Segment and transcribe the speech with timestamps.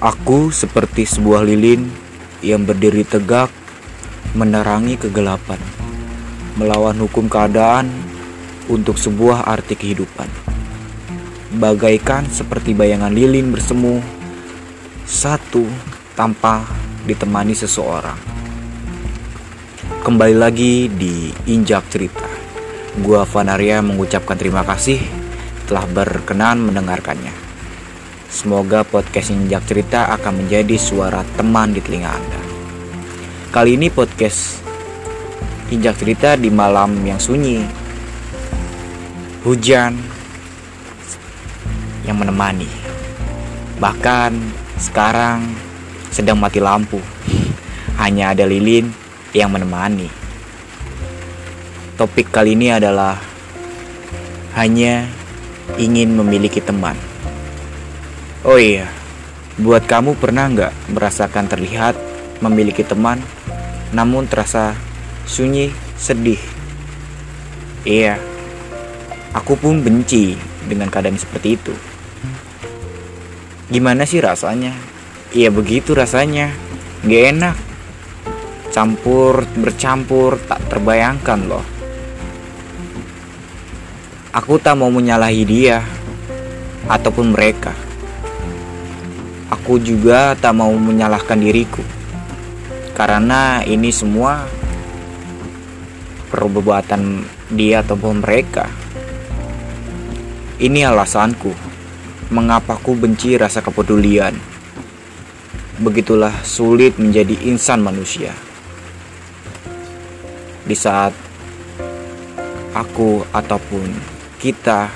[0.00, 1.84] Aku seperti sebuah lilin
[2.40, 3.52] yang berdiri tegak
[4.32, 5.60] menerangi kegelapan,
[6.56, 7.92] melawan hukum keadaan
[8.72, 10.24] untuk sebuah arti kehidupan.
[11.60, 14.00] Bagaikan seperti bayangan lilin bersemu
[15.04, 15.68] satu
[16.16, 16.64] tanpa
[17.04, 18.16] ditemani seseorang.
[20.00, 22.24] Kembali lagi di Injak Cerita.
[23.04, 24.96] Gua Vanaria mengucapkan terima kasih
[25.68, 27.49] telah berkenan mendengarkannya.
[28.30, 32.40] Semoga podcast Injak Cerita akan menjadi suara teman di telinga Anda.
[33.50, 34.62] Kali ini podcast
[35.74, 37.58] Injak Cerita di malam yang sunyi.
[39.42, 39.98] Hujan
[42.06, 42.70] yang menemani.
[43.82, 44.30] Bahkan
[44.78, 45.50] sekarang
[46.14, 47.02] sedang mati lampu.
[47.98, 48.94] Hanya ada lilin
[49.34, 50.06] yang menemani.
[51.98, 53.18] Topik kali ini adalah
[54.54, 55.10] hanya
[55.82, 57.09] ingin memiliki teman.
[58.40, 58.88] Oh iya,
[59.60, 61.92] buat kamu pernah nggak merasakan terlihat
[62.40, 63.20] memiliki teman,
[63.92, 64.72] namun terasa
[65.28, 65.68] sunyi,
[66.00, 66.40] sedih?
[67.84, 68.16] Iya,
[69.36, 71.76] aku pun benci dengan keadaan seperti itu.
[73.68, 74.72] Gimana sih rasanya?
[75.36, 76.48] Iya begitu rasanya,
[77.04, 77.56] gak enak.
[78.72, 81.66] Campur, bercampur, tak terbayangkan loh.
[84.32, 85.84] Aku tak mau menyalahi dia
[86.88, 87.89] ataupun mereka.
[89.50, 91.82] Aku juga tak mau menyalahkan diriku.
[92.94, 94.46] Karena ini semua
[96.30, 98.70] perbuatan dia ataupun mereka.
[100.62, 101.50] Ini alasanku
[102.30, 104.38] mengapa ku benci rasa kepedulian.
[105.82, 108.30] Begitulah sulit menjadi insan manusia.
[110.62, 111.10] Di saat
[112.70, 113.88] aku ataupun
[114.38, 114.92] kita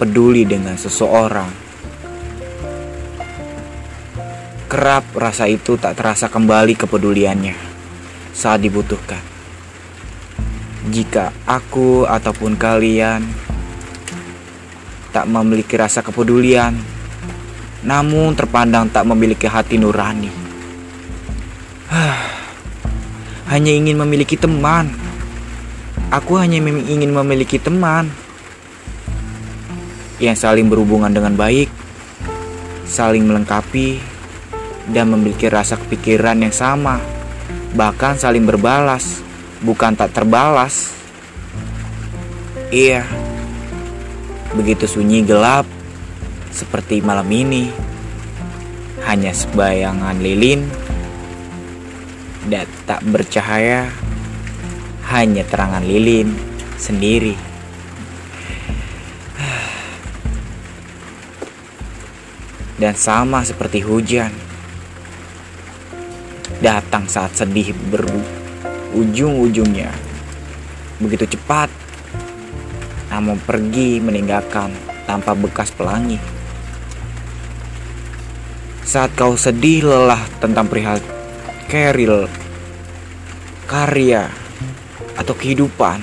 [0.00, 1.67] peduli dengan seseorang,
[4.68, 7.56] kerap rasa itu tak terasa kembali kepeduliannya
[8.36, 9.24] saat dibutuhkan.
[10.92, 13.24] Jika aku ataupun kalian
[15.08, 16.76] tak memiliki rasa kepedulian,
[17.80, 20.28] namun terpandang tak memiliki hati nurani,
[23.50, 24.92] hanya ingin memiliki teman.
[26.08, 28.08] Aku hanya ingin memiliki teman
[30.20, 31.68] yang saling berhubungan dengan baik,
[32.88, 34.00] saling melengkapi,
[34.88, 37.00] dan memiliki rasa kepikiran yang sama,
[37.76, 39.20] bahkan saling berbalas,
[39.60, 40.96] bukan tak terbalas.
[42.72, 43.04] Iya,
[44.52, 45.66] begitu sunyi gelap
[46.52, 47.70] seperti malam ini,
[49.04, 50.68] hanya sebayangan lilin
[52.48, 53.92] dan tak bercahaya,
[55.12, 56.32] hanya terangan lilin
[56.80, 57.36] sendiri.
[62.80, 64.47] dan sama seperti hujan
[66.58, 69.94] datang saat sedih berujung-ujungnya
[70.98, 71.70] begitu cepat
[73.08, 74.68] namun pergi meninggalkan
[75.08, 76.20] tanpa bekas pelangi.
[78.84, 81.00] Saat kau sedih lelah tentang perihal
[81.68, 82.28] keril
[83.68, 84.28] karya
[85.16, 86.00] atau kehidupan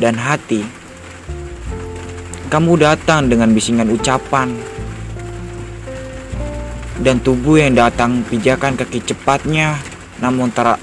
[0.00, 0.64] dan hati
[2.48, 4.56] kamu datang dengan bisingan ucapan
[7.02, 9.78] dan tubuh yang datang pijakan kaki cepatnya
[10.22, 10.78] namun ter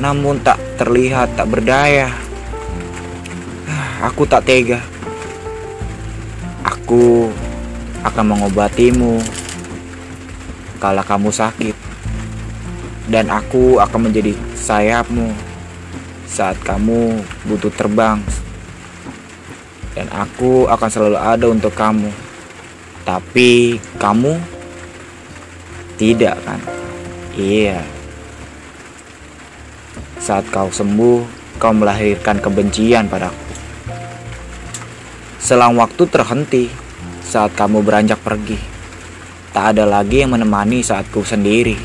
[0.00, 2.08] namun tak terlihat tak berdaya.
[4.00, 4.80] Aku tak tega.
[6.64, 7.28] Aku
[8.00, 9.20] akan mengobatimu
[10.80, 11.76] kalau kamu sakit.
[13.12, 15.28] Dan aku akan menjadi sayapmu
[16.24, 18.24] saat kamu butuh terbang.
[19.92, 22.08] Dan aku akan selalu ada untuk kamu.
[23.04, 24.59] Tapi kamu
[26.00, 26.56] tidak kan?
[27.36, 27.84] Iya.
[30.16, 31.20] Saat kau sembuh,
[31.60, 33.36] kau melahirkan kebencian padaku.
[35.36, 36.64] Selang waktu terhenti
[37.20, 38.56] saat kamu beranjak pergi.
[39.52, 41.76] Tak ada lagi yang menemani saat ku sendiri.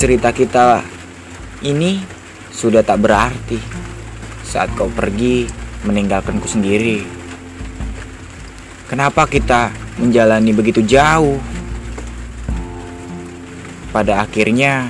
[0.00, 0.80] Cerita kita
[1.60, 2.00] ini
[2.48, 3.60] sudah tak berarti
[4.40, 5.44] saat kau pergi
[5.84, 7.04] meninggalkanku sendiri.
[8.88, 9.68] Kenapa kita
[10.00, 11.49] menjalani begitu jauh?
[13.90, 14.86] Pada akhirnya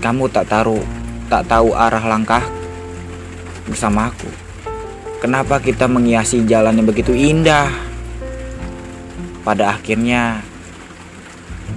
[0.00, 0.80] kamu tak tahu
[1.28, 2.44] tak tahu arah langkah
[3.68, 4.28] bersamaku.
[5.22, 7.70] Kenapa kita menghiasi jalan yang begitu indah?
[9.46, 10.42] Pada akhirnya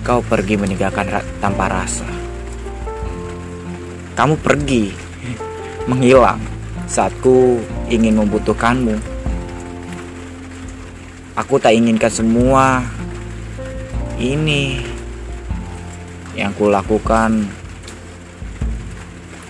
[0.02, 2.08] kau pergi meninggalkan ra tanpa rasa.
[4.18, 4.90] Kamu pergi
[5.92, 6.42] menghilang
[6.90, 7.62] saat ku
[7.92, 8.98] ingin membutuhkanmu.
[11.36, 12.82] Aku tak inginkan semua
[14.16, 14.95] ini
[16.36, 17.48] yang kulakukan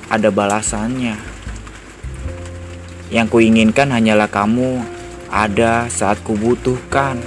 [0.06, 1.18] ada balasannya.
[3.10, 4.82] Yang kuinginkan hanyalah kamu
[5.30, 7.18] ada saat kubutuhkan.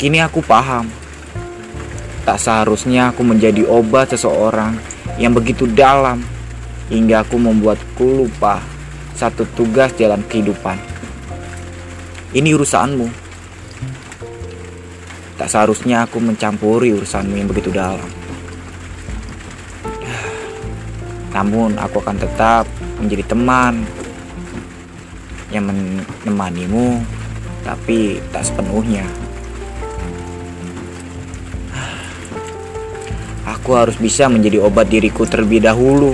[0.00, 0.88] Kini aku paham,
[2.24, 4.76] tak seharusnya aku menjadi obat seseorang
[5.20, 6.24] yang begitu dalam
[6.88, 8.64] hingga aku membuatku lupa
[9.12, 10.80] satu tugas jalan kehidupan.
[12.32, 13.29] Ini urusanmu.
[15.40, 18.04] Tak seharusnya aku mencampuri urusanmu yang begitu dalam.
[21.32, 22.68] Namun aku akan tetap
[23.00, 23.80] menjadi teman
[25.48, 27.00] yang menemanimu,
[27.64, 29.08] tapi tak sepenuhnya.
[33.48, 36.12] Aku harus bisa menjadi obat diriku terlebih dahulu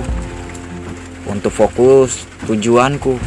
[1.27, 3.19] untuk fokus tujuanku.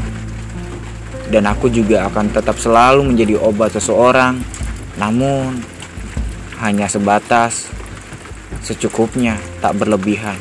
[1.29, 4.41] Dan aku juga akan tetap selalu menjadi obat seseorang,
[4.97, 5.61] namun
[6.61, 7.73] hanya sebatas
[8.61, 10.37] secukupnya, tak berlebihan.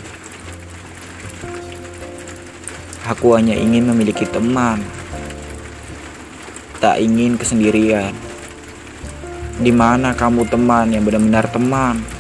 [3.08, 4.84] Aku hanya ingin memiliki teman,
[6.84, 8.12] tak ingin kesendirian.
[9.60, 12.19] Di mana kamu teman yang benar-benar teman?